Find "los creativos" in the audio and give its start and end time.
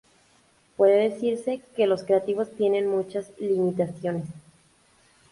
1.85-2.49